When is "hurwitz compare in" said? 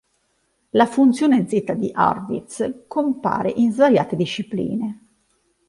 1.95-3.71